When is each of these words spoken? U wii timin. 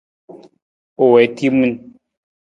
U 1.03 1.05
wii 1.11 1.29
timin. 1.35 1.73